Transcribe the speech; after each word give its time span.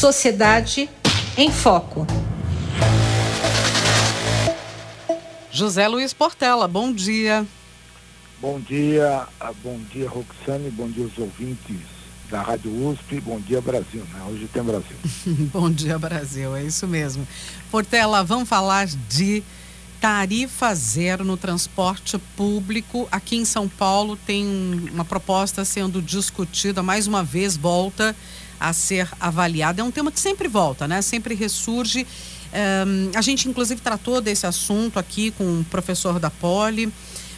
Sociedade 0.00 0.88
em 1.36 1.52
Foco. 1.52 2.06
José 5.52 5.86
Luiz 5.88 6.14
Portela, 6.14 6.66
bom 6.66 6.90
dia. 6.90 7.46
Bom 8.40 8.58
dia, 8.58 9.28
ah, 9.38 9.52
bom 9.62 9.78
dia 9.92 10.08
Roxane, 10.08 10.70
bom 10.70 10.88
dia 10.88 11.04
os 11.04 11.18
ouvintes 11.18 11.76
da 12.30 12.40
Rádio 12.40 12.72
USP, 12.88 13.20
bom 13.20 13.38
dia 13.40 13.60
Brasil, 13.60 14.02
né? 14.10 14.22
Hoje 14.26 14.48
tem 14.50 14.62
Brasil. 14.62 14.96
bom 15.52 15.70
dia 15.70 15.98
Brasil, 15.98 16.56
é 16.56 16.64
isso 16.64 16.86
mesmo. 16.86 17.28
Portela, 17.70 18.24
vamos 18.24 18.48
falar 18.48 18.86
de 18.86 19.42
tarifa 20.00 20.74
zero 20.74 21.26
no 21.26 21.36
transporte 21.36 22.16
público. 22.38 23.06
Aqui 23.12 23.36
em 23.36 23.44
São 23.44 23.68
Paulo 23.68 24.16
tem 24.16 24.46
uma 24.94 25.04
proposta 25.04 25.62
sendo 25.62 26.00
discutida, 26.00 26.82
mais 26.82 27.06
uma 27.06 27.22
vez 27.22 27.54
volta 27.54 28.16
a 28.60 28.72
ser 28.72 29.08
avaliada. 29.18 29.80
É 29.80 29.84
um 29.84 29.90
tema 29.90 30.12
que 30.12 30.20
sempre 30.20 30.46
volta, 30.46 30.86
né? 30.86 31.00
Sempre 31.02 31.34
ressurge. 31.34 32.06
Um, 32.52 33.16
a 33.16 33.22
gente, 33.22 33.48
inclusive, 33.48 33.80
tratou 33.80 34.20
desse 34.20 34.46
assunto 34.46 34.98
aqui 34.98 35.30
com 35.30 35.60
o 35.60 35.64
professor 35.64 36.20
da 36.20 36.30
Poli. 36.30 36.92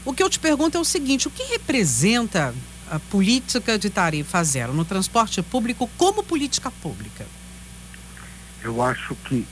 O 0.05 0.13
que 0.13 0.23
eu 0.23 0.29
te 0.29 0.41
pergunto 0.41 0.77
é 0.77 0.80
o 0.80 0.85
seguinte: 0.85 1.29
o 1.29 1.30
que 1.30 1.45
representa 1.45 2.55
a 2.91 2.99
política 2.99 3.79
de 3.79 3.89
tarifa 3.89 4.43
zero 4.43 4.75
no 4.75 4.85
transporte 4.85 5.41
público 5.43 5.89
como 5.97 6.23
política 6.23 6.71
pública? 6.71 7.25
Eu 8.65 8.83
acho 8.83 9.15
que 9.29 9.47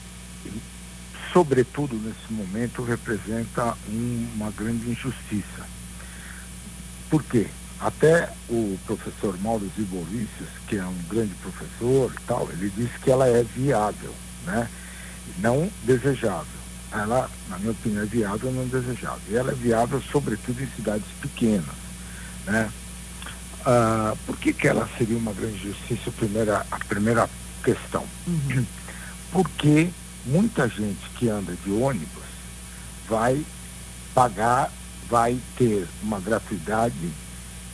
sobretudo 1.33 1.97
nesse 1.97 2.33
momento, 2.33 2.83
representa 2.83 3.77
um, 3.89 4.28
uma 4.34 4.50
grande 4.50 4.91
injustiça. 4.91 5.66
Por 7.09 7.23
quê? 7.25 7.48
Até 7.80 8.29
o 8.48 8.79
professor 8.84 9.39
Mauro 9.41 9.70
Ziboricius, 9.75 10.48
que 10.69 10.77
é 10.77 10.84
um 10.84 10.98
grande 11.09 11.34
professor 11.37 12.12
e 12.12 12.27
tal, 12.27 12.48
ele 12.53 12.70
disse 12.77 12.98
que 12.98 13.11
ela 13.11 13.27
é 13.27 13.43
viável, 13.43 14.15
né? 14.45 14.69
Não 15.39 15.70
desejável. 15.84 16.61
Ela, 16.92 17.31
na 17.48 17.59
minha 17.59 17.70
opinião, 17.70 18.03
é 18.03 18.06
viável, 18.06 18.53
não 18.53 18.67
desejável. 18.67 19.22
E 19.28 19.37
ela 19.37 19.53
é 19.53 19.55
viável, 19.55 20.03
sobretudo, 20.12 20.62
em 20.62 20.69
cidades 20.77 21.06
pequenas, 21.22 21.75
né? 22.45 22.70
Ah, 23.64 24.15
por 24.27 24.37
que, 24.37 24.53
que 24.53 24.69
ela 24.69 24.89
seria 24.98 25.17
uma 25.17 25.33
grande 25.33 25.59
justiça? 25.59 26.11
A 26.11 26.12
primeira, 26.12 26.67
a 26.70 26.78
primeira 26.81 27.31
questão. 27.62 28.05
Uhum. 28.27 28.67
Porque 29.33 29.91
muita 30.27 30.69
gente 30.69 31.09
que 31.17 31.28
anda 31.28 31.55
de 31.65 31.70
ônibus 31.70 32.25
vai 33.09 33.44
pagar, 34.15 34.70
vai 35.09 35.39
ter 35.56 35.87
uma 36.03 36.19
gratuidade 36.20 37.11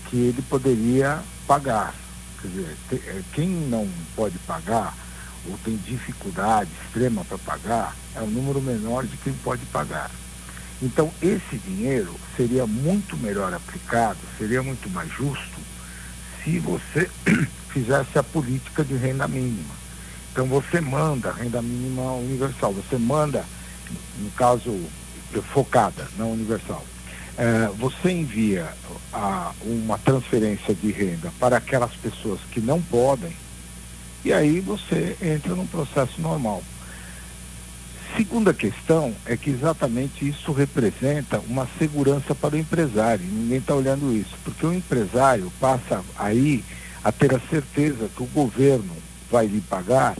que 0.08 0.16
ele 0.16 0.42
poderia 0.42 1.20
pagar. 1.46 1.94
Quer 2.40 2.48
dizer, 2.48 2.76
é, 2.92 3.22
quem 3.32 3.48
não 3.48 3.88
pode 4.14 4.38
pagar 4.40 4.94
ou 5.48 5.56
tem 5.58 5.76
dificuldade 5.76 6.70
extrema 6.84 7.24
para 7.24 7.38
pagar 7.38 7.96
é 8.14 8.20
um 8.20 8.26
número 8.26 8.60
menor 8.60 9.04
de 9.04 9.16
quem 9.16 9.32
pode 9.32 9.64
pagar. 9.66 10.10
Então, 10.82 11.12
esse 11.22 11.56
dinheiro 11.58 12.14
seria 12.36 12.66
muito 12.66 13.16
melhor 13.16 13.54
aplicado, 13.54 14.18
seria 14.36 14.62
muito 14.62 14.90
mais 14.90 15.10
justo 15.10 15.60
se 16.44 16.58
você 16.58 17.08
fizesse 17.72 18.18
a 18.18 18.22
política 18.22 18.84
de 18.84 18.94
renda 18.94 19.26
mínima 19.26 19.86
então 20.36 20.44
você 20.44 20.82
manda 20.82 21.32
renda 21.32 21.62
mínima 21.62 22.12
universal, 22.12 22.70
você 22.70 22.98
manda, 22.98 23.42
no 24.18 24.30
caso, 24.32 24.70
focada, 25.50 26.06
não 26.18 26.32
universal. 26.32 26.84
É, 27.38 27.68
você 27.76 28.10
envia 28.10 28.66
a, 29.12 29.52
uma 29.62 29.98
transferência 29.98 30.74
de 30.74 30.90
renda 30.90 31.30
para 31.38 31.58
aquelas 31.58 31.92
pessoas 31.94 32.40
que 32.50 32.60
não 32.60 32.80
podem, 32.80 33.32
e 34.24 34.32
aí 34.32 34.60
você 34.60 35.16
entra 35.20 35.54
num 35.54 35.66
processo 35.66 36.20
normal. 36.20 36.62
Segunda 38.16 38.54
questão 38.54 39.14
é 39.26 39.36
que 39.36 39.50
exatamente 39.50 40.26
isso 40.26 40.50
representa 40.50 41.38
uma 41.40 41.68
segurança 41.78 42.34
para 42.34 42.54
o 42.54 42.58
empresário. 42.58 43.26
Ninguém 43.26 43.58
está 43.58 43.74
olhando 43.74 44.16
isso, 44.16 44.34
porque 44.42 44.64
o 44.64 44.72
empresário 44.72 45.52
passa 45.60 46.02
aí 46.16 46.64
a 47.04 47.12
ter 47.12 47.34
a 47.34 47.40
certeza 47.50 48.08
que 48.08 48.22
o 48.22 48.26
governo 48.26 48.96
vai 49.30 49.46
lhe 49.46 49.60
pagar 49.60 50.16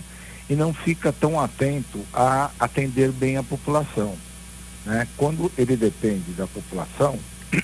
e 0.48 0.54
não 0.54 0.75
fica 0.75 1.12
tão 1.12 1.41
atento 1.41 2.04
a 2.12 2.50
atender 2.60 3.10
bem 3.12 3.38
a 3.38 3.43
população. 3.43 4.15
Né? 4.86 5.06
Quando 5.16 5.50
ele 5.58 5.76
depende 5.76 6.30
da 6.32 6.47
população, 6.47 7.19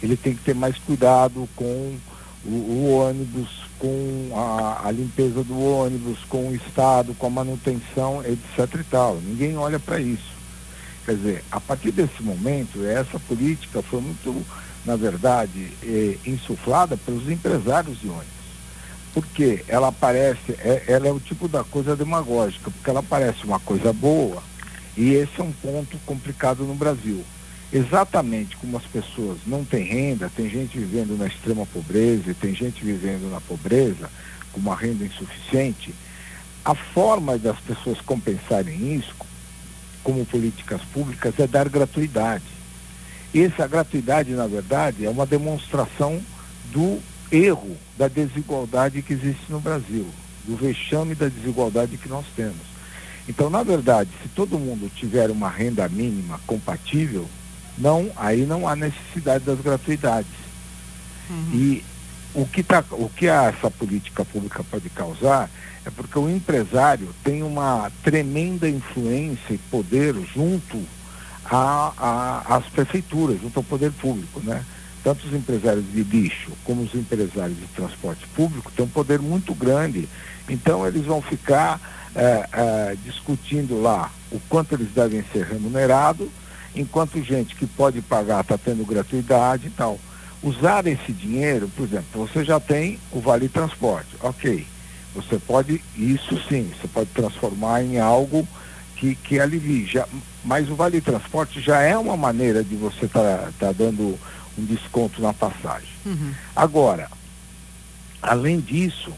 ele 0.00 0.16
tem 0.16 0.34
que 0.34 0.42
ter 0.42 0.54
mais 0.54 0.78
cuidado 0.78 1.48
com 1.56 1.98
o, 2.44 2.48
o 2.48 2.92
ônibus, 2.92 3.48
com 3.78 4.30
a, 4.34 4.86
a, 4.86 4.90
limpeza 4.92 5.42
do 5.42 5.60
ônibus, 5.60 6.20
com 6.28 6.48
o 6.48 6.54
Estado, 6.54 7.14
com 7.14 7.26
a 7.26 7.30
manutenção, 7.30 8.22
etc. 8.24 8.80
e 8.80 8.84
tal. 8.84 9.16
Ninguém 9.16 9.56
olha 9.56 9.80
para 9.80 10.00
isso. 10.00 10.30
Quer 11.04 11.16
dizer, 11.16 11.44
a 11.50 11.60
partir 11.60 11.90
desse 11.90 12.22
momento, 12.22 12.84
essa 12.86 13.18
política 13.18 13.82
foi 13.82 14.00
muito, 14.00 14.46
na 14.86 14.94
verdade, 14.94 15.72
eh, 15.82 16.16
insuflada 16.24 16.96
pelos 16.96 17.28
empresários 17.28 18.00
de 18.00 18.08
ônibus 18.08 18.40
porque 19.12 19.64
ela 19.66 19.90
parece, 19.90 20.52
é, 20.60 20.84
ela 20.86 21.08
é 21.08 21.12
o 21.12 21.20
tipo 21.20 21.48
da 21.48 21.64
coisa 21.64 21.96
demagógica, 21.96 22.70
porque 22.70 22.88
ela 22.88 23.02
parece 23.02 23.44
uma 23.44 23.58
coisa 23.58 23.92
boa, 23.92 24.42
e 24.96 25.14
esse 25.14 25.40
é 25.40 25.42
um 25.42 25.52
ponto 25.52 25.98
complicado 26.06 26.64
no 26.64 26.74
Brasil. 26.74 27.24
Exatamente 27.72 28.56
como 28.56 28.76
as 28.76 28.84
pessoas 28.84 29.38
não 29.46 29.64
têm 29.64 29.84
renda, 29.84 30.30
tem 30.34 30.50
gente 30.50 30.76
vivendo 30.78 31.16
na 31.16 31.26
extrema 31.26 31.64
pobreza 31.66 32.30
e 32.30 32.34
tem 32.34 32.54
gente 32.54 32.84
vivendo 32.84 33.30
na 33.30 33.40
pobreza 33.40 34.10
com 34.52 34.60
uma 34.60 34.74
renda 34.74 35.04
insuficiente, 35.04 35.94
a 36.64 36.74
forma 36.74 37.38
das 37.38 37.58
pessoas 37.60 38.00
compensarem 38.00 38.94
isso, 38.94 39.14
como 40.02 40.26
políticas 40.26 40.82
públicas, 40.92 41.38
é 41.38 41.46
dar 41.46 41.68
gratuidade. 41.68 42.44
E 43.32 43.42
essa 43.42 43.66
gratuidade, 43.66 44.32
na 44.32 44.46
verdade, 44.46 45.06
é 45.06 45.10
uma 45.10 45.24
demonstração 45.24 46.20
do 46.72 47.00
erro 47.30 47.76
da 47.96 48.08
desigualdade 48.08 49.02
que 49.02 49.12
existe 49.12 49.44
no 49.48 49.60
Brasil, 49.60 50.06
do 50.44 50.56
vexame 50.56 51.14
da 51.14 51.28
desigualdade 51.28 51.96
que 51.96 52.08
nós 52.08 52.26
temos. 52.34 52.70
Então, 53.30 53.48
na 53.48 53.62
verdade, 53.62 54.10
se 54.20 54.28
todo 54.30 54.58
mundo 54.58 54.90
tiver 54.92 55.30
uma 55.30 55.48
renda 55.48 55.88
mínima 55.88 56.40
compatível, 56.48 57.30
não, 57.78 58.10
aí 58.16 58.44
não 58.44 58.66
há 58.66 58.74
necessidade 58.74 59.44
das 59.44 59.60
gratuidades. 59.60 60.32
Uhum. 61.30 61.50
E 61.54 61.84
o 62.34 62.44
que, 62.44 62.60
tá, 62.64 62.82
o 62.90 63.08
que 63.08 63.28
essa 63.28 63.70
política 63.70 64.24
pública 64.24 64.64
pode 64.64 64.90
causar 64.90 65.48
é 65.86 65.90
porque 65.90 66.18
o 66.18 66.28
empresário 66.28 67.14
tem 67.22 67.44
uma 67.44 67.92
tremenda 68.02 68.68
influência 68.68 69.54
e 69.54 69.58
poder 69.58 70.12
junto 70.34 70.82
às 71.44 72.64
prefeituras, 72.66 73.40
junto 73.40 73.58
ao 73.58 73.62
poder 73.62 73.92
público, 73.92 74.40
né? 74.40 74.64
tanto 75.04 75.24
os 75.24 75.32
empresários 75.32 75.84
de 75.92 76.02
lixo 76.02 76.50
como 76.64 76.82
os 76.82 76.94
empresários 76.96 77.56
de 77.56 77.66
transporte 77.76 78.26
público 78.34 78.72
têm 78.72 78.84
um 78.84 78.88
poder 78.88 79.20
muito 79.20 79.54
grande. 79.54 80.08
Então 80.48 80.84
eles 80.84 81.04
vão 81.06 81.22
ficar 81.22 81.80
é, 82.14 82.48
é, 82.52 82.96
discutindo 83.04 83.80
lá 83.80 84.10
o 84.30 84.40
quanto 84.48 84.74
eles 84.74 84.90
devem 84.92 85.24
ser 85.32 85.44
remunerados, 85.44 86.28
enquanto 86.74 87.22
gente 87.22 87.54
que 87.54 87.66
pode 87.66 88.00
pagar 88.00 88.42
está 88.42 88.56
tendo 88.58 88.84
gratuidade 88.84 89.68
e 89.68 89.70
tal. 89.70 89.98
Usar 90.42 90.86
esse 90.86 91.12
dinheiro, 91.12 91.68
por 91.68 91.84
exemplo, 91.84 92.26
você 92.26 92.44
já 92.44 92.58
tem 92.58 92.98
o 93.12 93.20
Vale 93.20 93.48
Transporte, 93.48 94.08
ok. 94.20 94.66
Você 95.14 95.38
pode, 95.38 95.82
isso 95.96 96.40
sim, 96.48 96.70
você 96.80 96.88
pode 96.88 97.10
transformar 97.10 97.82
em 97.82 97.98
algo 97.98 98.46
que, 98.96 99.14
que 99.16 99.40
alivie. 99.40 99.86
Já, 99.86 100.06
mas 100.44 100.70
o 100.70 100.76
Vale 100.76 101.00
Transporte 101.00 101.60
já 101.60 101.80
é 101.80 101.96
uma 101.98 102.16
maneira 102.16 102.62
de 102.62 102.76
você 102.76 103.06
estar 103.06 103.20
tá, 103.20 103.50
tá 103.58 103.72
dando 103.72 104.18
um 104.56 104.64
desconto 104.64 105.20
na 105.20 105.34
passagem. 105.34 105.88
Uhum. 106.06 106.32
Agora, 106.54 107.10
além 108.22 108.60
disso, 108.60 109.12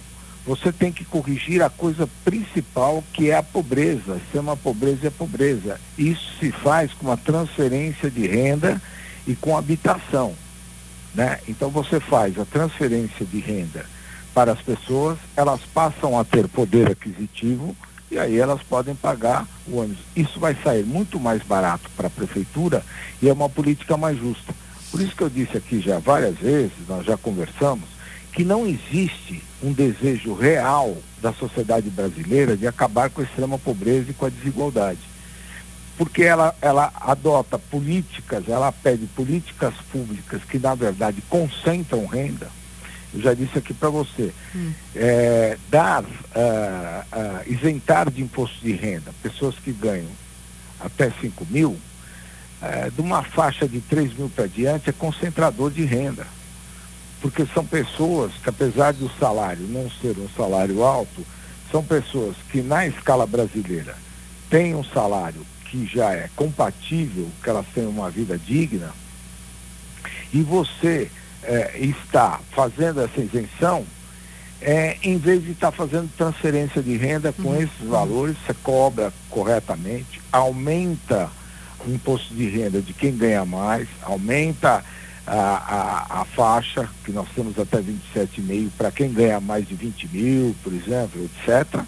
você 0.44 0.72
tem 0.72 0.92
que 0.92 1.04
corrigir 1.04 1.62
a 1.62 1.70
coisa 1.70 2.08
principal 2.24 3.02
que 3.12 3.30
é 3.30 3.36
a 3.36 3.42
pobreza. 3.42 4.16
Extrema 4.16 4.56
pobreza 4.56 5.06
é 5.06 5.10
pobreza. 5.10 5.80
Isso 5.96 6.32
se 6.40 6.50
faz 6.50 6.92
com 6.92 7.06
uma 7.06 7.16
transferência 7.16 8.10
de 8.10 8.26
renda 8.26 8.80
e 9.26 9.34
com 9.34 9.56
habitação. 9.56 10.34
Né? 11.14 11.38
Então 11.48 11.70
você 11.70 12.00
faz 12.00 12.38
a 12.38 12.44
transferência 12.44 13.24
de 13.24 13.38
renda 13.38 13.86
para 14.34 14.52
as 14.52 14.62
pessoas, 14.62 15.18
elas 15.36 15.60
passam 15.74 16.18
a 16.18 16.24
ter 16.24 16.48
poder 16.48 16.90
aquisitivo 16.90 17.76
e 18.10 18.18
aí 18.18 18.38
elas 18.38 18.62
podem 18.62 18.94
pagar 18.94 19.46
o 19.66 19.78
ônibus. 19.78 20.02
Isso 20.16 20.40
vai 20.40 20.56
sair 20.62 20.84
muito 20.84 21.20
mais 21.20 21.42
barato 21.42 21.90
para 21.96 22.06
a 22.06 22.10
prefeitura 22.10 22.84
e 23.20 23.28
é 23.28 23.32
uma 23.32 23.48
política 23.48 23.96
mais 23.96 24.18
justa. 24.18 24.54
Por 24.90 25.00
isso 25.00 25.14
que 25.14 25.22
eu 25.22 25.30
disse 25.30 25.56
aqui 25.56 25.80
já 25.80 25.98
várias 25.98 26.36
vezes, 26.36 26.72
nós 26.88 27.06
já 27.06 27.16
conversamos, 27.16 27.84
que 28.32 28.44
não 28.44 28.66
existe 28.66 29.42
um 29.62 29.72
desejo 29.72 30.34
real 30.34 30.96
da 31.20 31.32
sociedade 31.32 31.88
brasileira 31.90 32.56
de 32.56 32.66
acabar 32.66 33.10
com 33.10 33.20
a 33.20 33.24
extrema 33.24 33.58
pobreza 33.58 34.10
e 34.10 34.14
com 34.14 34.26
a 34.26 34.30
desigualdade. 34.30 34.98
Porque 35.96 36.22
ela, 36.22 36.54
ela 36.60 36.90
adota 36.94 37.58
políticas, 37.58 38.48
ela 38.48 38.72
pede 38.72 39.06
políticas 39.06 39.74
públicas 39.92 40.42
que, 40.44 40.58
na 40.58 40.74
verdade, 40.74 41.22
concentram 41.28 42.06
renda. 42.06 42.48
eu 43.14 43.20
já 43.20 43.34
disse 43.34 43.58
aqui 43.58 43.74
para 43.74 43.90
você, 43.90 44.32
hum. 44.56 44.72
é, 44.96 45.58
dar, 45.70 46.02
uh, 46.02 46.06
uh, 46.06 47.52
isentar 47.52 48.10
de 48.10 48.22
imposto 48.22 48.58
de 48.64 48.72
renda 48.72 49.12
pessoas 49.22 49.54
que 49.56 49.70
ganham 49.70 50.10
até 50.80 51.12
5 51.20 51.46
mil, 51.50 51.72
uh, 51.72 52.90
de 52.90 53.00
uma 53.00 53.22
faixa 53.22 53.68
de 53.68 53.80
3 53.80 54.14
mil 54.14 54.30
para 54.30 54.46
diante, 54.46 54.88
é 54.88 54.92
concentrador 54.92 55.70
de 55.70 55.84
renda. 55.84 56.26
Porque 57.22 57.46
são 57.54 57.64
pessoas 57.64 58.32
que, 58.42 58.50
apesar 58.50 58.92
do 58.92 59.08
salário 59.18 59.64
não 59.68 59.88
ser 59.88 60.18
um 60.18 60.28
salário 60.36 60.82
alto, 60.82 61.24
são 61.70 61.82
pessoas 61.82 62.36
que, 62.50 62.60
na 62.60 62.86
escala 62.86 63.26
brasileira, 63.26 63.96
têm 64.50 64.74
um 64.74 64.84
salário 64.84 65.46
que 65.70 65.86
já 65.86 66.12
é 66.12 66.28
compatível, 66.36 67.28
que 67.42 67.48
elas 67.48 67.64
tenham 67.72 67.90
uma 67.90 68.10
vida 68.10 68.36
digna, 68.36 68.92
e 70.34 70.42
você 70.42 71.10
é, 71.42 71.78
está 71.78 72.40
fazendo 72.50 73.00
essa 73.00 73.20
isenção, 73.20 73.86
é, 74.60 74.96
em 75.02 75.16
vez 75.16 75.42
de 75.42 75.52
estar 75.52 75.72
fazendo 75.72 76.10
transferência 76.16 76.82
de 76.82 76.96
renda 76.96 77.32
com 77.32 77.50
uhum. 77.50 77.62
esses 77.62 77.86
valores, 77.86 78.36
você 78.44 78.54
cobra 78.62 79.12
corretamente, 79.30 80.20
aumenta 80.30 81.30
o 81.86 81.90
imposto 81.90 82.34
de 82.34 82.48
renda 82.48 82.80
de 82.80 82.92
quem 82.92 83.16
ganha 83.16 83.44
mais, 83.44 83.88
aumenta 84.02 84.84
a, 85.26 85.36
a, 85.36 86.20
a 86.20 86.24
faixa, 86.24 86.88
que 87.04 87.12
nós 87.12 87.28
temos 87.34 87.58
até 87.58 87.80
27,5 87.80 88.70
para 88.76 88.90
quem 88.90 89.12
ganha 89.12 89.40
mais 89.40 89.66
de 89.66 89.74
20 89.74 90.08
mil, 90.08 90.56
por 90.62 90.72
exemplo, 90.72 91.24
etc. 91.24 91.82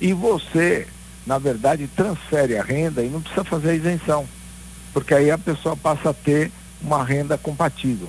E 0.00 0.12
você, 0.12 0.86
na 1.26 1.38
verdade, 1.38 1.88
transfere 1.88 2.56
a 2.56 2.62
renda 2.62 3.02
e 3.02 3.08
não 3.08 3.20
precisa 3.20 3.44
fazer 3.44 3.70
a 3.70 3.74
isenção, 3.74 4.26
porque 4.92 5.14
aí 5.14 5.30
a 5.30 5.38
pessoa 5.38 5.76
passa 5.76 6.10
a 6.10 6.14
ter 6.14 6.50
uma 6.82 7.04
renda 7.04 7.38
compatível 7.38 8.08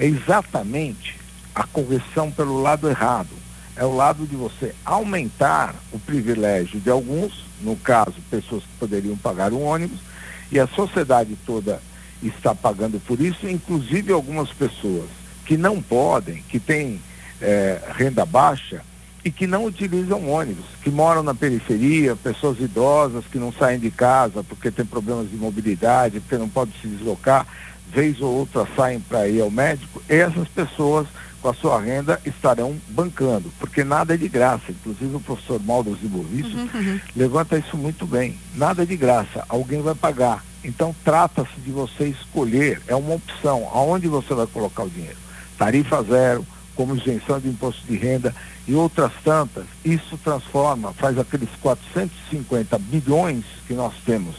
é 0.00 0.06
exatamente 0.06 1.20
a 1.54 1.64
correção 1.64 2.32
pelo 2.32 2.62
lado 2.62 2.88
errado. 2.88 3.28
É 3.76 3.84
o 3.84 3.94
lado 3.94 4.26
de 4.26 4.34
você 4.34 4.74
aumentar 4.82 5.74
o 5.92 5.98
privilégio 5.98 6.80
de 6.80 6.88
alguns, 6.88 7.44
no 7.60 7.76
caso, 7.76 8.14
pessoas 8.30 8.62
que 8.62 8.78
poderiam 8.78 9.16
pagar 9.16 9.52
um 9.52 9.62
ônibus, 9.62 10.00
e 10.50 10.58
a 10.58 10.66
sociedade 10.66 11.36
toda 11.46 11.80
está 12.22 12.54
pagando 12.54 13.00
por 13.00 13.20
isso, 13.20 13.48
inclusive 13.48 14.12
algumas 14.12 14.50
pessoas 14.50 15.08
que 15.44 15.56
não 15.56 15.82
podem, 15.82 16.42
que 16.48 16.60
têm 16.60 17.00
é, 17.40 17.80
renda 17.96 18.24
baixa 18.24 18.82
e 19.24 19.30
que 19.30 19.46
não 19.46 19.64
utilizam 19.64 20.30
ônibus, 20.30 20.64
que 20.82 20.90
moram 20.90 21.22
na 21.22 21.34
periferia, 21.34 22.16
pessoas 22.16 22.58
idosas 22.60 23.24
que 23.26 23.38
não 23.38 23.52
saem 23.52 23.78
de 23.78 23.90
casa 23.90 24.42
porque 24.42 24.70
têm 24.70 24.86
problemas 24.86 25.30
de 25.30 25.36
mobilidade, 25.36 26.20
porque 26.20 26.38
não 26.38 26.48
podem 26.48 26.74
se 26.80 26.88
deslocar 26.88 27.46
vez 27.92 28.20
ou 28.20 28.32
outra 28.32 28.66
saem 28.76 29.00
para 29.00 29.28
ir 29.28 29.40
ao 29.40 29.50
médico, 29.50 30.02
essas 30.08 30.48
pessoas 30.48 31.06
com 31.42 31.48
a 31.48 31.54
sua 31.54 31.80
renda 31.80 32.20
estarão 32.24 32.76
bancando, 32.88 33.50
porque 33.58 33.82
nada 33.82 34.14
é 34.14 34.16
de 34.16 34.28
graça. 34.28 34.64
Inclusive 34.68 35.16
o 35.16 35.20
professor 35.20 35.60
Maldo 35.62 35.96
Zibovicio 35.96 36.56
uhum, 36.56 36.68
uhum. 36.74 37.00
levanta 37.16 37.58
isso 37.58 37.76
muito 37.76 38.06
bem. 38.06 38.38
Nada 38.54 38.82
é 38.82 38.86
de 38.86 38.96
graça, 38.96 39.44
alguém 39.48 39.80
vai 39.80 39.94
pagar. 39.94 40.44
Então 40.62 40.94
trata-se 41.04 41.58
de 41.60 41.70
você 41.70 42.08
escolher, 42.08 42.82
é 42.86 42.94
uma 42.94 43.14
opção, 43.14 43.68
aonde 43.72 44.08
você 44.08 44.34
vai 44.34 44.46
colocar 44.46 44.84
o 44.84 44.90
dinheiro. 44.90 45.16
Tarifa 45.56 46.02
zero, 46.02 46.46
como 46.74 46.96
isenção 46.96 47.40
de 47.40 47.48
imposto 47.48 47.86
de 47.86 47.96
renda 47.96 48.34
e 48.66 48.74
outras 48.74 49.12
tantas. 49.24 49.64
Isso 49.84 50.18
transforma, 50.18 50.92
faz 50.92 51.18
aqueles 51.18 51.48
450 51.60 52.78
bilhões 52.78 53.44
que 53.66 53.74
nós 53.74 53.94
temos 54.04 54.36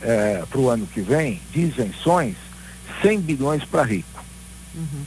eh, 0.00 0.44
para 0.48 0.60
o 0.60 0.68
ano 0.68 0.86
que 0.86 1.00
vem 1.00 1.40
de 1.52 1.60
isenções 1.60 2.36
100 3.02 3.20
bilhões 3.20 3.64
para 3.64 3.82
rico. 3.82 4.24
Uhum. 4.74 5.04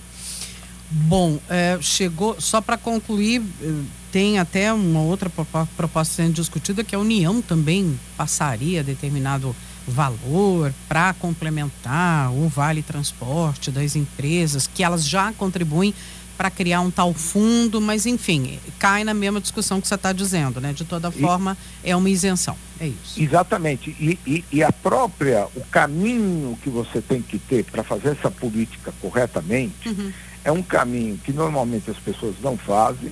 Bom, 0.91 1.39
é, 1.49 1.77
chegou, 1.81 2.39
só 2.39 2.61
para 2.61 2.77
concluir, 2.77 3.41
eh, 3.61 3.73
tem 4.11 4.39
até 4.39 4.71
uma 4.71 5.01
outra 5.01 5.29
proposta 5.75 6.15
sendo 6.15 6.33
discutida 6.33 6.83
que 6.83 6.95
a 6.95 6.99
União 6.99 7.41
também 7.41 7.99
passaria 8.15 8.83
determinado 8.83 9.55
valor 9.87 10.73
para 10.87 11.13
complementar 11.13 12.31
o 12.31 12.47
vale 12.47 12.81
transporte 12.81 13.71
das 13.71 13.95
empresas, 13.95 14.67
que 14.67 14.83
elas 14.83 15.07
já 15.07 15.31
contribuem 15.33 15.93
para 16.37 16.49
criar 16.49 16.81
um 16.81 16.91
tal 16.91 17.13
fundo, 17.13 17.79
mas 17.79 18.05
enfim, 18.05 18.59
cai 18.77 19.03
na 19.03 19.13
mesma 19.13 19.39
discussão 19.39 19.79
que 19.79 19.87
você 19.87 19.95
está 19.95 20.11
dizendo, 20.11 20.59
né? 20.59 20.73
De 20.73 20.83
toda 20.83 21.09
forma, 21.09 21.57
e, 21.83 21.91
é 21.91 21.95
uma 21.95 22.09
isenção. 22.09 22.57
É 22.79 22.87
isso. 22.87 23.21
Exatamente. 23.21 23.89
E, 23.91 24.19
e, 24.27 24.45
e, 24.51 24.63
a 24.63 24.71
própria, 24.71 25.47
o 25.55 25.61
caminho 25.71 26.57
que 26.61 26.69
você 26.69 27.01
tem 27.01 27.21
que 27.21 27.39
ter 27.39 27.63
para 27.63 27.83
fazer 27.83 28.09
essa 28.09 28.29
política 28.29 28.93
corretamente 29.01 29.87
uhum. 29.87 30.11
é 30.43 30.51
um 30.51 30.61
caminho 30.61 31.17
que 31.17 31.31
normalmente 31.31 31.89
as 31.89 31.97
pessoas 31.97 32.35
não 32.41 32.57
fazem 32.57 33.11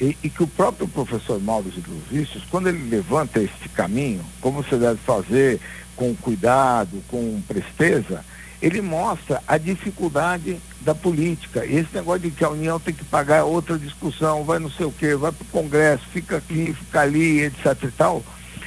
e, 0.00 0.16
e 0.22 0.30
que 0.30 0.42
o 0.42 0.46
próprio 0.46 0.88
professor 0.88 1.40
Mauro 1.40 1.70
Vícios, 2.10 2.44
quando 2.50 2.68
ele 2.68 2.88
levanta 2.88 3.40
esse 3.40 3.68
caminho, 3.74 4.24
como 4.40 4.62
você 4.62 4.76
deve 4.76 4.98
fazer 4.98 5.60
com 5.94 6.14
cuidado, 6.16 7.02
com 7.08 7.42
presteza, 7.46 8.24
ele 8.62 8.80
mostra 8.80 9.42
a 9.46 9.58
dificuldade 9.58 10.58
da 10.80 10.94
política. 10.94 11.64
Esse 11.64 11.94
negócio 11.94 12.20
de 12.22 12.30
que 12.30 12.44
a 12.44 12.50
União 12.50 12.80
tem 12.80 12.94
que 12.94 13.04
pagar 13.04 13.44
outra 13.44 13.78
discussão, 13.78 14.44
vai 14.44 14.58
não 14.58 14.70
sei 14.70 14.86
o 14.86 14.92
quê, 14.92 15.14
vai 15.14 15.32
para 15.32 15.44
o 15.44 15.48
Congresso, 15.48 16.04
fica 16.12 16.38
aqui, 16.38 16.72
fica 16.72 17.00
ali, 17.00 17.40
etc 17.40 17.76
e 17.84 17.90
tal. 17.90 18.24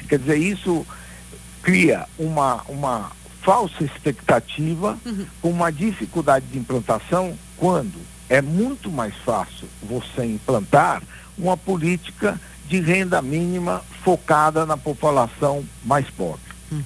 Quer 0.08 0.18
dizer, 0.18 0.36
isso 0.36 0.86
cria 1.62 2.06
uma, 2.18 2.62
uma 2.68 3.10
falsa 3.42 3.82
expectativa 3.82 4.98
uhum. 5.04 5.26
com 5.42 5.50
uma 5.50 5.72
dificuldade 5.72 6.46
de 6.46 6.58
implantação 6.58 7.36
quando 7.56 7.98
é 8.28 8.40
muito 8.40 8.90
mais 8.90 9.14
fácil 9.24 9.68
você 9.82 10.24
implantar 10.24 11.02
uma 11.36 11.56
política 11.56 12.40
de 12.68 12.80
renda 12.80 13.20
mínima 13.20 13.82
focada 14.02 14.64
na 14.64 14.76
população 14.76 15.64
mais 15.84 16.08
pobre. 16.10 16.40
Uhum. 16.70 16.82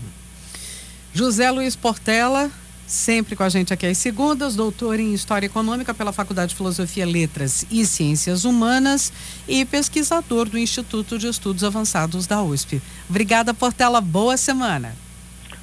José 1.13 1.51
Luiz 1.51 1.77
Portela, 1.77 2.51
Sempre 2.89 3.37
com 3.37 3.43
a 3.43 3.51
gente 3.51 3.71
aqui 3.71 3.85
às 3.85 3.99
segundas, 3.99 4.57
doutor 4.57 4.99
em 4.99 5.13
História 5.13 5.45
Econômica 5.45 5.93
pela 5.93 6.11
Faculdade 6.11 6.53
de 6.53 6.57
Filosofia, 6.57 7.05
Letras 7.05 7.67
e 7.71 7.85
Ciências 7.85 8.47
Humanas 8.47 9.13
e 9.47 9.63
pesquisador 9.67 10.49
do 10.49 10.57
Instituto 10.57 11.19
de 11.19 11.29
Estudos 11.29 11.63
Avançados 11.63 12.27
da 12.27 12.43
USP. 12.43 12.81
Obrigada, 13.07 13.53
Portela. 13.53 14.01
Boa 14.01 14.39
semana. 14.39 14.97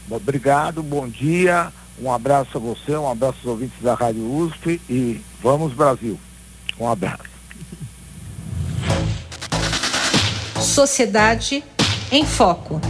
Obrigado, 0.08 0.84
bom 0.84 1.10
dia. 1.10 1.74
Um 2.00 2.14
abraço 2.14 2.58
a 2.58 2.60
você, 2.60 2.96
um 2.96 3.10
abraço 3.10 3.40
aos 3.40 3.48
ouvintes 3.48 3.82
da 3.82 3.96
Rádio 3.96 4.32
USP 4.32 4.80
e 4.88 5.20
vamos 5.42 5.74
Brasil. 5.74 6.20
Um 6.80 6.88
abraço. 6.88 7.35
Sociedade 10.76 11.64
em 12.12 12.26
Foco. 12.26 12.82